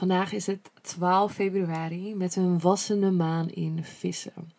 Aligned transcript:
Vandaag 0.00 0.32
is 0.32 0.46
het 0.46 0.70
12 0.82 1.32
februari 1.32 2.14
met 2.14 2.36
een 2.36 2.60
wassende 2.60 3.10
maan 3.10 3.50
in 3.50 3.84
vissen. 3.84 4.52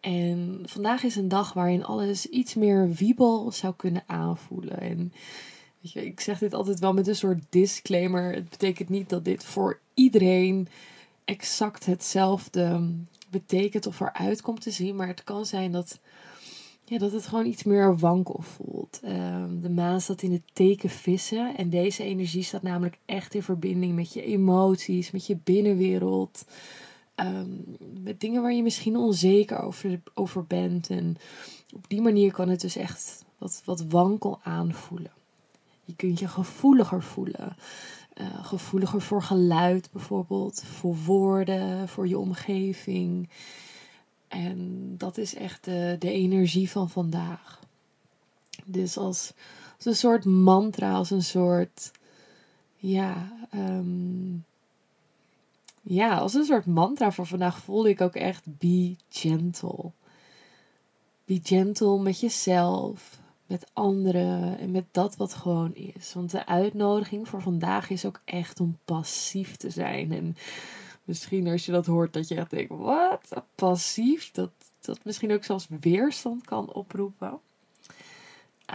En 0.00 0.62
vandaag 0.66 1.02
is 1.02 1.16
een 1.16 1.28
dag 1.28 1.52
waarin 1.52 1.84
alles 1.84 2.26
iets 2.26 2.54
meer 2.54 2.92
wiebel 2.92 3.52
zou 3.52 3.74
kunnen 3.76 4.02
aanvoelen. 4.06 4.80
En 4.80 5.12
ik 5.92 6.20
zeg 6.20 6.38
dit 6.38 6.54
altijd 6.54 6.78
wel 6.78 6.92
met 6.92 7.06
een 7.06 7.16
soort 7.16 7.42
disclaimer. 7.48 8.34
Het 8.34 8.48
betekent 8.48 8.88
niet 8.88 9.08
dat 9.08 9.24
dit 9.24 9.44
voor 9.44 9.80
iedereen 9.94 10.68
exact 11.24 11.86
hetzelfde 11.86 12.90
betekent 13.30 13.86
of 13.86 14.00
eruit 14.00 14.40
komt 14.40 14.60
te 14.60 14.70
zien. 14.70 14.96
Maar 14.96 15.08
het 15.08 15.24
kan 15.24 15.46
zijn 15.46 15.72
dat 15.72 16.00
ja, 16.88 16.98
dat 16.98 17.12
het 17.12 17.26
gewoon 17.26 17.46
iets 17.46 17.62
meer 17.62 17.98
wankel 17.98 18.40
voelt. 18.42 19.00
Ehm, 19.02 19.60
de 19.60 19.70
maan 19.70 20.00
staat 20.00 20.22
in 20.22 20.32
het 20.32 20.42
teken 20.52 20.90
vissen. 20.90 21.56
En 21.56 21.70
deze 21.70 22.02
energie 22.02 22.42
staat 22.42 22.62
namelijk 22.62 22.98
echt 23.04 23.34
in 23.34 23.42
verbinding 23.42 23.94
met 23.94 24.12
je 24.12 24.22
emoties, 24.22 25.10
met 25.10 25.26
je 25.26 25.36
binnenwereld. 25.36 26.44
Ehm, 27.14 27.50
met 28.02 28.20
dingen 28.20 28.42
waar 28.42 28.52
je 28.52 28.62
misschien 28.62 28.96
onzeker 28.96 29.60
over, 29.60 30.00
over 30.14 30.44
bent. 30.44 30.90
En 30.90 31.16
op 31.74 31.88
die 31.88 32.00
manier 32.00 32.32
kan 32.32 32.48
het 32.48 32.60
dus 32.60 32.76
echt 32.76 33.24
wat, 33.38 33.62
wat 33.64 33.84
wankel 33.88 34.38
aanvoelen. 34.42 35.10
Je 35.84 35.94
kunt 35.96 36.18
je 36.18 36.28
gevoeliger 36.28 37.02
voelen. 37.02 37.56
Uh, 38.20 38.44
gevoeliger 38.44 39.00
voor 39.00 39.22
geluid 39.22 39.88
bijvoorbeeld, 39.92 40.62
voor 40.64 40.96
woorden, 40.96 41.88
voor 41.88 42.08
je 42.08 42.18
omgeving. 42.18 43.28
En 44.28 44.94
dat 44.96 45.18
is 45.18 45.34
echt 45.34 45.64
de, 45.64 45.96
de 45.98 46.12
energie 46.12 46.70
van 46.70 46.90
vandaag. 46.90 47.60
Dus 48.64 48.96
als, 48.96 49.32
als 49.76 49.86
een 49.86 49.96
soort 49.96 50.24
mantra, 50.24 50.94
als 50.94 51.10
een 51.10 51.22
soort. 51.22 51.90
Ja, 52.76 53.32
um, 53.54 54.44
ja, 55.82 56.18
als 56.18 56.34
een 56.34 56.44
soort 56.44 56.66
mantra 56.66 57.12
voor 57.12 57.26
vandaag 57.26 57.58
voelde 57.58 57.88
ik 57.88 58.00
ook 58.00 58.14
echt 58.14 58.42
be 58.44 58.96
gentle. 59.08 59.90
Be 61.24 61.40
gentle 61.42 61.98
met 61.98 62.20
jezelf, 62.20 63.18
met 63.46 63.70
anderen 63.72 64.58
en 64.58 64.70
met 64.70 64.84
dat 64.90 65.16
wat 65.16 65.34
gewoon 65.34 65.74
is. 65.74 66.12
Want 66.14 66.30
de 66.30 66.46
uitnodiging 66.46 67.28
voor 67.28 67.42
vandaag 67.42 67.90
is 67.90 68.04
ook 68.04 68.20
echt 68.24 68.60
om 68.60 68.78
passief 68.84 69.56
te 69.56 69.70
zijn. 69.70 70.12
En 70.12 70.36
misschien 71.08 71.48
als 71.48 71.66
je 71.66 71.72
dat 71.72 71.86
hoort, 71.86 72.12
dat 72.12 72.28
je 72.28 72.34
echt 72.34 72.50
denkt: 72.50 72.72
wat? 72.76 73.42
Passief? 73.54 74.30
Dat, 74.30 74.50
dat 74.80 74.98
misschien 75.02 75.32
ook 75.32 75.44
zelfs 75.44 75.66
weerstand 75.80 76.44
kan 76.44 76.72
oproepen. 76.72 77.40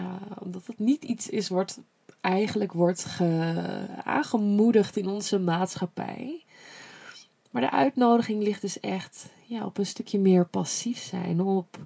Uh, 0.00 0.14
omdat 0.38 0.66
het 0.66 0.78
niet 0.78 1.04
iets 1.04 1.28
is 1.28 1.48
wat 1.48 1.80
eigenlijk 2.20 2.72
wordt 2.72 3.06
aangemoedigd 4.04 4.96
in 4.96 5.08
onze 5.08 5.38
maatschappij. 5.38 6.44
Maar 7.50 7.62
de 7.62 7.70
uitnodiging 7.70 8.42
ligt 8.42 8.60
dus 8.60 8.80
echt 8.80 9.26
ja, 9.46 9.66
op 9.66 9.78
een 9.78 9.86
stukje 9.86 10.18
meer 10.18 10.46
passief 10.46 10.98
zijn. 10.98 11.40
Op 11.40 11.78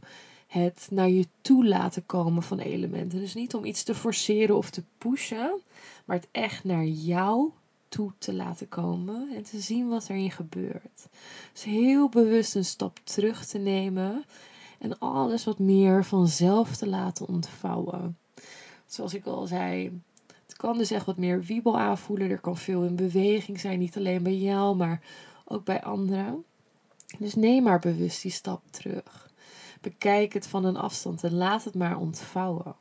het 0.46 0.88
naar 0.90 1.08
je 1.08 1.26
toe 1.40 1.66
laten 1.66 2.06
komen 2.06 2.42
van 2.42 2.58
elementen. 2.58 3.18
Dus 3.18 3.34
niet 3.34 3.54
om 3.54 3.64
iets 3.64 3.82
te 3.82 3.94
forceren 3.94 4.56
of 4.56 4.70
te 4.70 4.82
pushen, 4.98 5.60
maar 6.04 6.16
het 6.16 6.28
echt 6.30 6.64
naar 6.64 6.84
jou 6.84 7.50
toe 7.88 8.12
te 8.18 8.34
laten 8.34 8.68
komen 8.68 9.28
en 9.34 9.42
te 9.42 9.60
zien 9.60 9.88
wat 9.88 10.08
er 10.08 10.16
in 10.16 10.30
gebeurt. 10.30 11.08
Dus 11.52 11.64
heel 11.64 12.08
bewust 12.08 12.54
een 12.54 12.64
stap 12.64 13.00
terug 13.04 13.46
te 13.46 13.58
nemen 13.58 14.24
en 14.78 14.98
alles 14.98 15.44
wat 15.44 15.58
meer 15.58 16.04
vanzelf 16.04 16.76
te 16.76 16.86
laten 16.86 17.28
ontvouwen. 17.28 18.18
Zoals 18.86 19.14
ik 19.14 19.26
al 19.26 19.46
zei, 19.46 20.00
het 20.46 20.56
kan 20.56 20.78
dus 20.78 20.90
echt 20.90 21.06
wat 21.06 21.16
meer 21.16 21.42
wiebel 21.42 21.78
aanvoelen. 21.78 22.30
Er 22.30 22.40
kan 22.40 22.56
veel 22.56 22.82
in 22.82 22.96
beweging 22.96 23.60
zijn, 23.60 23.78
niet 23.78 23.96
alleen 23.96 24.22
bij 24.22 24.36
jou, 24.36 24.76
maar 24.76 25.02
ook 25.44 25.64
bij 25.64 25.82
anderen. 25.82 26.44
Dus 27.18 27.34
neem 27.34 27.62
maar 27.62 27.78
bewust 27.78 28.22
die 28.22 28.30
stap 28.30 28.62
terug. 28.70 29.30
Bekijk 29.80 30.32
het 30.32 30.46
van 30.46 30.64
een 30.64 30.76
afstand 30.76 31.24
en 31.24 31.34
laat 31.34 31.64
het 31.64 31.74
maar 31.74 31.98
ontvouwen. 31.98 32.74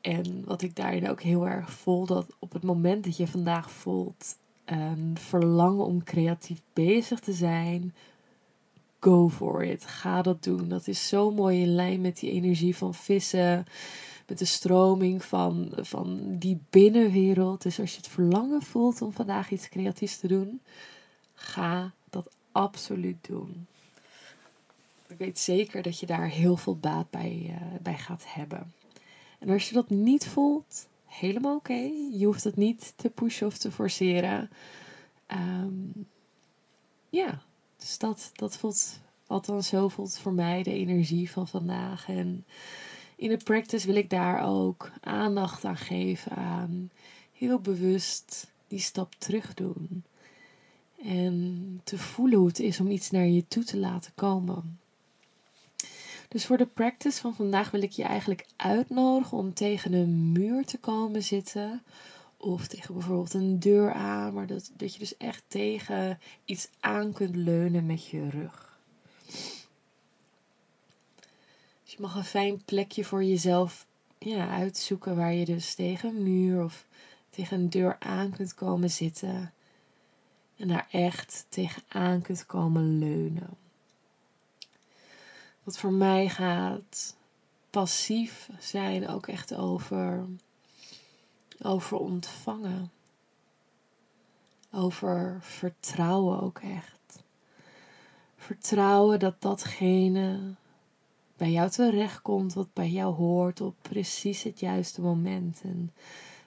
En 0.00 0.44
wat 0.44 0.62
ik 0.62 0.76
daarin 0.76 1.08
ook 1.08 1.20
heel 1.20 1.48
erg 1.48 1.70
voel, 1.70 2.06
dat 2.06 2.26
op 2.38 2.52
het 2.52 2.62
moment 2.62 3.04
dat 3.04 3.16
je 3.16 3.26
vandaag 3.26 3.70
voelt 3.70 4.36
een 4.64 5.16
verlangen 5.18 5.84
om 5.84 6.04
creatief 6.04 6.60
bezig 6.72 7.20
te 7.20 7.32
zijn, 7.32 7.94
go 9.00 9.28
for 9.28 9.64
it. 9.64 9.86
Ga 9.86 10.22
dat 10.22 10.42
doen. 10.42 10.68
Dat 10.68 10.86
is 10.86 11.08
zo 11.08 11.30
mooi 11.30 11.60
in 11.60 11.74
lijn 11.74 12.00
met 12.00 12.18
die 12.18 12.30
energie 12.30 12.76
van 12.76 12.94
vissen, 12.94 13.64
met 14.26 14.38
de 14.38 14.44
stroming 14.44 15.24
van, 15.24 15.72
van 15.76 16.36
die 16.38 16.60
binnenwereld. 16.70 17.62
Dus 17.62 17.80
als 17.80 17.90
je 17.90 17.96
het 17.96 18.08
verlangen 18.08 18.62
voelt 18.62 19.02
om 19.02 19.12
vandaag 19.12 19.50
iets 19.50 19.68
creatiefs 19.68 20.18
te 20.18 20.28
doen, 20.28 20.60
ga 21.34 21.92
dat 22.10 22.30
absoluut 22.52 23.26
doen. 23.26 23.66
Ik 25.06 25.18
weet 25.18 25.38
zeker 25.38 25.82
dat 25.82 25.98
je 25.98 26.06
daar 26.06 26.28
heel 26.28 26.56
veel 26.56 26.76
baat 26.76 27.10
bij, 27.10 27.46
uh, 27.48 27.56
bij 27.82 27.98
gaat 27.98 28.24
hebben. 28.26 28.72
En 29.40 29.50
als 29.50 29.68
je 29.68 29.74
dat 29.74 29.90
niet 29.90 30.26
voelt, 30.26 30.88
helemaal 31.06 31.56
oké. 31.56 31.90
Je 32.12 32.24
hoeft 32.24 32.44
het 32.44 32.56
niet 32.56 32.92
te 32.96 33.10
pushen 33.10 33.46
of 33.46 33.58
te 33.58 33.72
forceren. 33.72 34.50
Um, 35.28 36.06
ja, 37.08 37.42
dus 37.76 37.98
dat, 37.98 38.30
dat 38.34 38.56
voelt, 38.56 39.00
althans 39.26 39.68
zo 39.68 39.88
voelt 39.88 40.18
voor 40.18 40.32
mij 40.32 40.62
de 40.62 40.72
energie 40.72 41.30
van 41.30 41.48
vandaag. 41.48 42.08
En 42.08 42.44
in 43.16 43.28
de 43.28 43.36
practice 43.36 43.86
wil 43.86 43.96
ik 43.96 44.10
daar 44.10 44.44
ook 44.44 44.90
aandacht 45.00 45.64
aan 45.64 45.76
geven 45.76 46.32
aan 46.32 46.90
heel 47.32 47.58
bewust 47.58 48.46
die 48.68 48.78
stap 48.78 49.14
terug 49.18 49.54
doen. 49.54 50.04
En 51.04 51.80
te 51.84 51.98
voelen 51.98 52.38
hoe 52.38 52.48
het 52.48 52.58
is 52.58 52.80
om 52.80 52.90
iets 52.90 53.10
naar 53.10 53.26
je 53.26 53.48
toe 53.48 53.64
te 53.64 53.76
laten 53.76 54.12
komen. 54.14 54.79
Dus 56.30 56.46
voor 56.46 56.56
de 56.56 56.66
practice 56.66 57.20
van 57.20 57.34
vandaag 57.34 57.70
wil 57.70 57.82
ik 57.82 57.90
je 57.90 58.02
eigenlijk 58.02 58.46
uitnodigen 58.56 59.38
om 59.38 59.54
tegen 59.54 59.92
een 59.92 60.32
muur 60.32 60.64
te 60.64 60.78
komen 60.78 61.22
zitten. 61.22 61.82
Of 62.36 62.66
tegen 62.66 62.94
bijvoorbeeld 62.94 63.34
een 63.34 63.60
deur 63.60 63.92
aan, 63.92 64.32
maar 64.34 64.46
dat, 64.46 64.70
dat 64.76 64.92
je 64.92 64.98
dus 64.98 65.16
echt 65.16 65.42
tegen 65.48 66.18
iets 66.44 66.68
aan 66.80 67.12
kunt 67.12 67.36
leunen 67.36 67.86
met 67.86 68.06
je 68.06 68.28
rug. 68.28 68.78
Dus 71.82 71.92
je 71.92 71.96
mag 71.98 72.14
een 72.14 72.24
fijn 72.24 72.64
plekje 72.64 73.04
voor 73.04 73.24
jezelf 73.24 73.86
ja, 74.18 74.48
uitzoeken 74.48 75.16
waar 75.16 75.32
je 75.32 75.44
dus 75.44 75.74
tegen 75.74 76.08
een 76.08 76.22
muur 76.22 76.64
of 76.64 76.86
tegen 77.30 77.60
een 77.60 77.70
deur 77.70 77.96
aan 77.98 78.30
kunt 78.30 78.54
komen 78.54 78.90
zitten. 78.90 79.52
En 80.56 80.68
daar 80.68 80.88
echt 80.90 81.46
tegenaan 81.48 82.22
kunt 82.22 82.46
komen 82.46 82.98
leunen. 82.98 83.48
Wat 85.70 85.78
voor 85.78 85.92
mij 85.92 86.28
gaat 86.28 87.16
passief 87.70 88.48
zijn 88.58 89.08
ook 89.08 89.26
echt 89.26 89.54
over, 89.54 90.26
over 91.62 91.98
ontvangen. 91.98 92.90
Over 94.72 95.38
vertrouwen 95.40 96.42
ook 96.42 96.58
echt. 96.58 97.22
Vertrouwen 98.36 99.18
dat 99.18 99.34
datgene 99.38 100.54
bij 101.36 101.50
jou 101.50 101.70
terechtkomt 101.70 102.54
wat 102.54 102.72
bij 102.72 102.90
jou 102.90 103.14
hoort 103.14 103.60
op 103.60 103.74
precies 103.82 104.42
het 104.42 104.60
juiste 104.60 105.00
moment. 105.00 105.60
En 105.62 105.92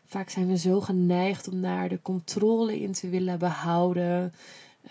vaak 0.06 0.30
zijn 0.30 0.48
we 0.48 0.58
zo 0.58 0.82
geneigd 0.82 1.48
om 1.48 1.62
daar 1.62 1.90
de 1.90 2.02
controle 2.02 2.80
in 2.80 2.92
te 2.92 3.10
willen 3.10 3.40
behouden. 3.40 4.34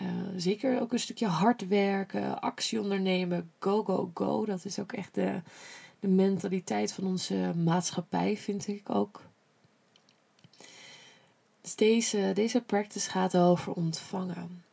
Uh, 0.01 0.07
zeker 0.37 0.81
ook 0.81 0.93
een 0.93 0.99
stukje 0.99 1.27
hard 1.27 1.67
werken, 1.67 2.41
actie 2.41 2.81
ondernemen, 2.81 3.51
go, 3.59 3.83
go, 3.83 4.11
go. 4.13 4.45
Dat 4.45 4.65
is 4.65 4.79
ook 4.79 4.93
echt 4.93 5.15
de, 5.15 5.41
de 5.99 6.07
mentaliteit 6.07 6.93
van 6.93 7.05
onze 7.05 7.53
maatschappij, 7.63 8.37
vind 8.37 8.67
ik 8.67 8.89
ook. 8.89 9.21
Dus 11.61 11.75
deze, 11.75 12.31
deze 12.33 12.61
practice 12.61 13.09
gaat 13.09 13.37
over 13.37 13.73
ontvangen. 13.73 14.63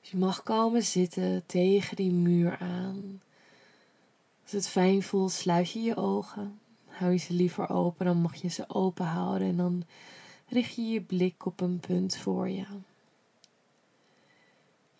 Dus 0.00 0.10
je 0.10 0.16
mag 0.16 0.42
komen 0.42 0.82
zitten 0.82 1.42
tegen 1.46 1.96
die 1.96 2.12
muur 2.12 2.58
aan. 2.58 3.22
Als 4.42 4.52
het 4.52 4.68
fijn 4.68 5.02
voelt, 5.02 5.32
sluit 5.32 5.70
je 5.70 5.80
je 5.80 5.96
ogen. 5.96 6.58
Hou 6.86 7.12
je 7.12 7.18
ze 7.18 7.32
liever 7.32 7.70
open, 7.70 8.06
dan 8.06 8.16
mag 8.16 8.34
je 8.34 8.48
ze 8.48 8.64
open 8.68 9.06
houden. 9.06 9.48
En 9.48 9.56
dan 9.56 9.84
richt 10.48 10.74
je 10.74 10.82
je 10.82 11.00
blik 11.00 11.46
op 11.46 11.60
een 11.60 11.80
punt 11.80 12.16
voor 12.16 12.48
je. 12.48 12.66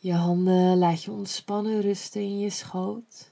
Je 0.05 0.15
handen 0.15 0.79
laat 0.79 1.03
je 1.03 1.11
ontspannen 1.11 1.81
rusten 1.81 2.21
in 2.21 2.39
je 2.39 2.51
schoot. 2.51 3.31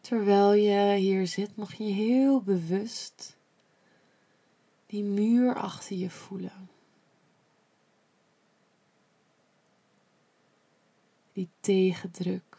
Terwijl 0.00 0.52
je 0.52 0.96
hier 0.96 1.26
zit, 1.26 1.56
mag 1.56 1.74
je 1.74 1.84
heel 1.84 2.42
bewust 2.42 3.36
die 4.86 5.02
muur 5.02 5.54
achter 5.54 5.96
je 5.96 6.10
voelen. 6.10 6.70
Die 11.32 11.48
tegendruk. 11.60 12.53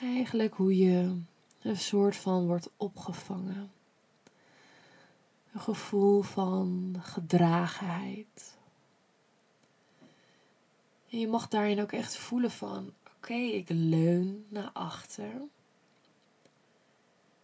Eigenlijk 0.00 0.54
hoe 0.54 0.76
je 0.76 1.20
een 1.62 1.76
soort 1.76 2.16
van 2.16 2.46
wordt 2.46 2.70
opgevangen. 2.76 3.72
Een 5.52 5.60
gevoel 5.60 6.22
van 6.22 6.96
gedragenheid. 7.00 8.58
En 11.10 11.18
je 11.18 11.28
mag 11.28 11.48
daarin 11.48 11.80
ook 11.80 11.92
echt 11.92 12.16
voelen 12.16 12.50
van, 12.50 12.92
oké, 13.16 13.34
ik 13.34 13.68
leun 13.68 14.46
naar 14.48 14.70
achter. 14.72 15.32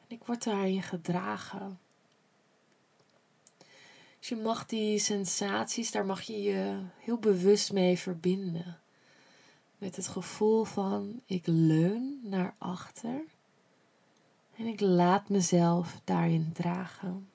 En 0.00 0.08
ik 0.08 0.24
word 0.24 0.44
daarin 0.44 0.82
gedragen. 0.82 1.78
Dus 4.18 4.28
je 4.28 4.36
mag 4.36 4.66
die 4.66 4.98
sensaties, 4.98 5.90
daar 5.90 6.06
mag 6.06 6.22
je 6.22 6.42
je 6.42 6.82
heel 6.98 7.18
bewust 7.18 7.72
mee 7.72 7.98
verbinden. 7.98 8.83
Met 9.78 9.96
het 9.96 10.06
gevoel 10.06 10.64
van, 10.64 11.20
ik 11.24 11.46
leun 11.46 12.20
naar 12.22 12.54
achter. 12.58 13.24
En 14.56 14.66
ik 14.66 14.80
laat 14.80 15.28
mezelf 15.28 16.00
daarin 16.04 16.52
dragen. 16.52 17.28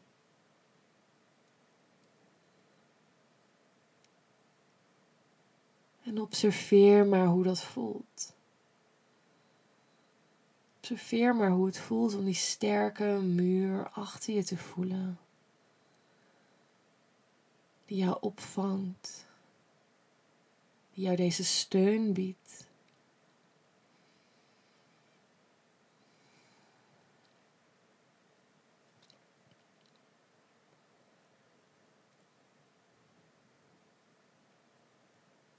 En 6.04 6.22
observeer 6.22 7.06
maar 7.06 7.28
hoe 7.28 7.44
dat 7.44 7.64
voelt. 7.64 8.36
Observeer 10.78 11.36
maar 11.36 11.52
hoe 11.52 11.66
het 11.66 11.80
voelt 11.80 12.16
om 12.16 12.26
die 12.26 12.34
sterke 12.34 13.04
muur 13.24 13.90
achter 13.90 14.34
je 14.34 14.44
te 14.44 14.58
voelen. 14.58 15.20
Die 17.86 17.98
jou 17.98 18.18
opvangt. 18.22 19.29
Jou 21.00 21.16
deze 21.16 21.44
steun 21.44 22.14
biedt. 22.14 22.68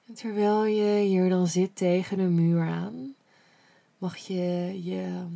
En 0.07 0.15
terwijl 0.15 0.65
je 0.65 1.05
hier 1.05 1.29
dan 1.29 1.47
zit 1.47 1.77
tegen 1.77 2.17
de 2.17 2.23
muur 2.23 2.63
aan, 2.63 3.15
mag 3.99 4.17
je 4.17 4.81
je 4.83 5.27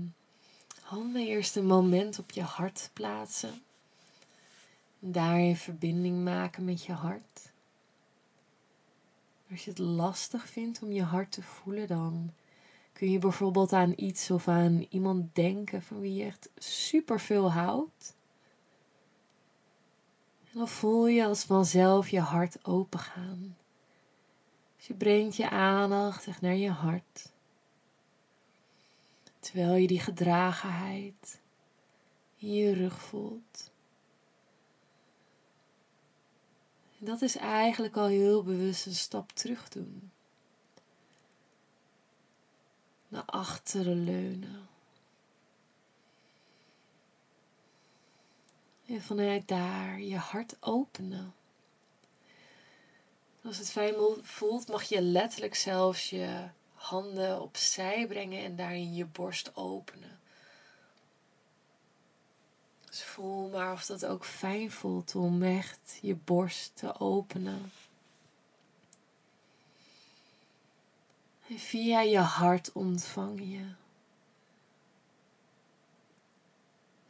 handen 0.80 1.26
eerst 1.26 1.56
een 1.56 1.66
moment 1.66 2.18
op 2.18 2.30
je 2.30 2.42
hart 2.42 2.90
plaatsen. 2.92 3.62
En 5.00 5.12
daar 5.12 5.40
je 5.40 5.56
verbinding 5.56 6.24
maken 6.24 6.64
met 6.64 6.84
je 6.84 6.92
hart. 6.92 7.52
Als 9.54 9.64
je 9.64 9.70
het 9.70 9.78
lastig 9.78 10.48
vindt 10.48 10.82
om 10.82 10.92
je 10.92 11.02
hart 11.02 11.32
te 11.32 11.42
voelen, 11.42 11.88
dan 11.88 12.32
kun 12.92 13.10
je 13.10 13.18
bijvoorbeeld 13.18 13.72
aan 13.72 13.92
iets 13.96 14.30
of 14.30 14.48
aan 14.48 14.86
iemand 14.88 15.34
denken 15.34 15.82
van 15.82 16.00
wie 16.00 16.14
je 16.14 16.24
echt 16.24 16.50
super 16.56 17.20
veel 17.20 17.52
houdt. 17.52 18.16
En 20.52 20.58
dan 20.58 20.68
voel 20.68 21.06
je 21.06 21.24
als 21.24 21.44
vanzelf 21.44 22.08
je 22.08 22.20
hart 22.20 22.64
opengaan. 22.64 23.56
Dus 24.76 24.86
je 24.86 24.94
brengt 24.94 25.36
je 25.36 25.50
aandacht 25.50 26.40
naar 26.40 26.56
je 26.56 26.70
hart. 26.70 27.32
Terwijl 29.38 29.74
je 29.74 29.86
die 29.86 30.00
gedragenheid 30.00 31.40
in 32.36 32.52
je 32.52 32.72
rug 32.72 33.00
voelt. 33.00 33.70
En 36.90 36.93
dat 37.04 37.22
is 37.22 37.36
eigenlijk 37.36 37.96
al 37.96 38.06
heel 38.06 38.42
bewust 38.42 38.86
een 38.86 38.94
stap 38.94 39.32
terug 39.32 39.68
doen. 39.68 40.10
Naar 43.08 43.24
achteren 43.24 44.04
leunen. 44.04 44.68
En 48.86 49.02
vanuit 49.02 49.48
daar 49.48 50.00
je 50.00 50.16
hart 50.16 50.56
openen. 50.60 51.34
Als 53.44 53.58
het 53.58 53.70
fijn 53.70 53.94
voelt, 54.22 54.68
mag 54.68 54.82
je 54.82 55.02
letterlijk 55.02 55.54
zelfs 55.54 56.10
je 56.10 56.48
handen 56.74 57.40
opzij 57.40 58.06
brengen 58.06 58.44
en 58.44 58.56
daarin 58.56 58.94
je 58.94 59.04
borst 59.04 59.56
openen. 59.56 60.20
Dus 62.94 63.02
voel 63.02 63.48
maar 63.48 63.72
of 63.72 63.86
dat 63.86 64.06
ook 64.06 64.24
fijn 64.24 64.70
voelt 64.70 65.14
om 65.14 65.42
echt 65.42 65.98
je 66.00 66.14
borst 66.14 66.70
te 66.74 67.00
openen. 67.00 67.72
En 71.48 71.58
via 71.58 72.00
je 72.00 72.18
hart 72.18 72.72
ontvang 72.72 73.40
je. 73.40 73.64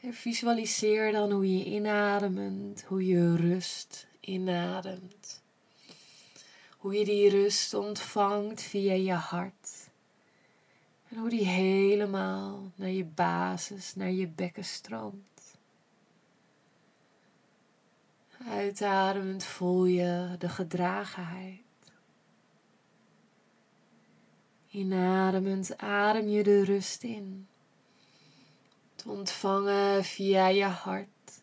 En 0.01 0.15
visualiseer 0.15 1.13
dan 1.13 1.31
hoe 1.31 1.59
je 1.59 1.65
inademt, 1.65 2.83
hoe 2.83 3.07
je 3.07 3.37
rust 3.37 4.07
inademt. 4.21 5.43
Hoe 6.79 6.95
je 6.95 7.05
die 7.05 7.29
rust 7.29 7.75
ontvangt 7.75 8.63
via 8.63 8.95
je 8.95 9.13
hart. 9.13 9.89
En 11.09 11.17
hoe 11.17 11.31
die 11.31 11.47
helemaal 11.47 12.73
naar 12.75 12.91
je 12.91 13.05
basis, 13.05 13.95
naar 13.95 14.11
je 14.11 14.27
bekken 14.27 14.65
stroomt. 14.65 15.34
Uitademend 18.49 19.45
voel 19.45 19.85
je 19.85 20.37
de 20.39 20.49
gedragenheid. 20.49 21.61
Inademend 24.69 25.79
adem 25.79 26.29
je 26.29 26.43
de 26.43 26.65
rust 26.65 27.03
in. 27.03 27.49
Te 28.95 29.09
ontvangen 29.09 30.05
via 30.05 30.49
je 30.49 30.65
hart. 30.65 31.43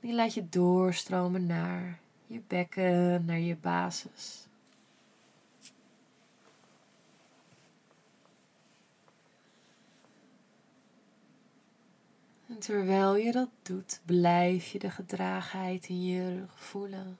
Die 0.00 0.14
laat 0.14 0.34
je 0.34 0.48
doorstromen 0.48 1.46
naar 1.46 1.98
je 2.26 2.42
bekken 2.46 3.24
naar 3.24 3.38
je 3.38 3.56
basis. 3.56 4.45
En 12.56 12.62
terwijl 12.62 13.16
je 13.16 13.32
dat 13.32 13.48
doet, 13.62 14.00
blijf 14.04 14.66
je 14.66 14.78
de 14.78 14.90
gedragenheid 14.90 15.88
in 15.88 16.04
je 16.04 16.38
rug 16.38 16.64
voelen. 16.64 17.18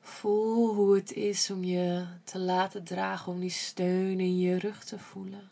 Voel 0.00 0.74
hoe 0.74 0.94
het 0.94 1.12
is 1.12 1.50
om 1.50 1.64
je 1.64 2.06
te 2.24 2.38
laten 2.38 2.84
dragen, 2.84 3.32
om 3.32 3.40
die 3.40 3.50
steun 3.50 4.20
in 4.20 4.38
je 4.38 4.58
rug 4.58 4.84
te 4.84 4.98
voelen. 4.98 5.50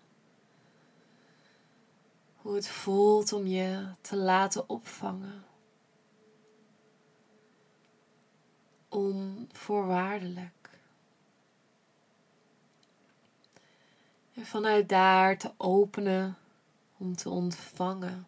Hoe 2.37 2.55
het 2.55 2.69
voelt 2.69 3.33
om 3.33 3.47
je 3.47 3.87
te 4.01 4.17
laten 4.17 4.69
opvangen. 4.69 5.45
onvoorwaardelijk. 8.89 10.71
En 14.35 14.47
vanuit 14.47 14.89
daar 14.89 15.39
te 15.39 15.53
openen 15.57 16.37
om 16.99 17.17
te 17.17 17.31
ontvangen. 17.31 18.27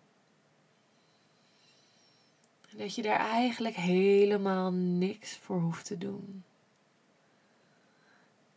En 2.71 2.79
dat 2.79 2.95
je 2.95 3.03
daar 3.03 3.21
eigenlijk 3.21 3.77
helemaal 3.77 4.73
niks 4.73 5.37
voor 5.37 5.61
hoeft 5.61 5.85
te 5.85 5.99
doen. 5.99 6.45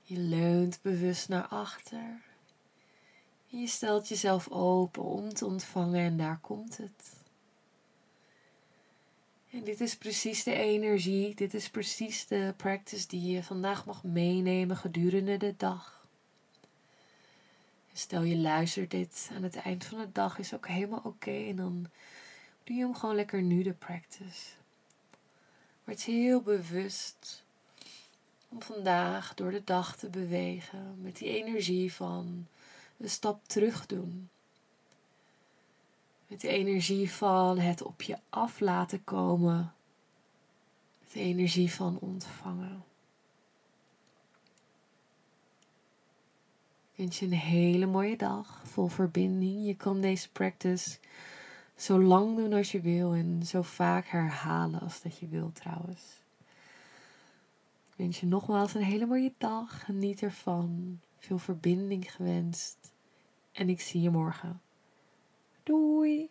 Je 0.01 0.17
leunt 0.17 0.79
bewust 0.81 1.29
naar 1.29 1.47
achter. 1.47 2.21
En 3.51 3.59
je 3.59 3.67
stelt 3.67 4.07
jezelf 4.07 4.49
open 4.49 5.03
om 5.03 5.33
te 5.33 5.45
ontvangen 5.45 6.01
en 6.01 6.17
daar 6.17 6.39
komt 6.39 6.77
het. 6.77 7.19
En 9.51 9.63
dit 9.63 9.81
is 9.81 9.97
precies 9.97 10.43
de 10.43 10.53
energie, 10.53 11.35
dit 11.35 11.53
is 11.53 11.69
precies 11.69 12.27
de 12.27 12.53
practice 12.57 13.07
die 13.07 13.31
je 13.31 13.43
vandaag 13.43 13.85
mag 13.85 14.03
meenemen 14.03 14.77
gedurende 14.77 15.37
de 15.37 15.53
dag. 15.57 16.00
Stel 17.93 18.21
je 18.21 18.38
luistert 18.38 18.91
dit 18.91 19.29
aan 19.36 19.43
het 19.43 19.55
eind 19.55 19.86
van 19.86 19.98
de 19.98 20.12
dag, 20.12 20.39
is 20.39 20.53
ook 20.53 20.67
helemaal 20.67 21.01
oké. 21.03 21.45
En 21.48 21.55
dan 21.55 21.88
doe 22.63 22.75
je 22.75 22.81
hem 22.83 22.95
gewoon 22.95 23.15
lekker 23.15 23.41
nu 23.41 23.63
de 23.63 23.74
practice. 23.74 24.50
Word 25.83 26.03
heel 26.03 26.41
bewust 26.41 27.43
om 28.50 28.62
vandaag 28.62 29.33
door 29.33 29.51
de 29.51 29.63
dag 29.63 29.95
te 29.98 30.10
bewegen 30.10 31.01
met 31.01 31.17
die 31.17 31.29
energie 31.43 31.93
van 31.93 32.48
een 32.98 33.10
stap 33.10 33.48
terug 33.48 33.86
doen. 33.86 34.29
Met 36.27 36.41
de 36.41 36.48
energie 36.48 37.12
van 37.12 37.60
het 37.60 37.81
op 37.81 38.01
je 38.01 38.17
af 38.29 38.60
laten 38.60 39.03
komen. 39.03 39.74
Met 41.00 41.13
de 41.13 41.19
energie 41.19 41.74
van 41.74 42.00
ontvangen. 42.00 42.83
Wens 47.01 47.20
je 47.20 47.25
een 47.25 47.31
hele 47.31 47.86
mooie 47.86 48.17
dag 48.17 48.62
vol 48.63 48.88
verbinding. 48.88 49.65
Je 49.65 49.75
kan 49.75 50.01
deze 50.01 50.31
practice 50.31 50.98
zo 51.75 52.01
lang 52.01 52.38
doen 52.38 52.53
als 52.53 52.72
je 52.72 52.81
wil 52.81 53.13
en 53.13 53.46
zo 53.46 53.62
vaak 53.62 54.08
herhalen 54.08 54.79
als 54.79 55.01
dat 55.01 55.17
je 55.17 55.27
wil 55.27 55.51
trouwens. 55.53 56.01
Ik 57.89 57.98
wens 57.98 58.20
je 58.20 58.25
nogmaals 58.25 58.74
een 58.74 58.84
hele 58.84 59.05
mooie 59.05 59.34
dag. 59.38 59.84
Geniet 59.86 60.22
ervan. 60.22 61.00
Veel 61.17 61.38
verbinding 61.38 62.12
gewenst. 62.12 62.77
En 63.51 63.70
ik 63.70 63.81
zie 63.81 64.01
je 64.01 64.10
morgen. 64.10 64.62
Doei! 65.63 66.29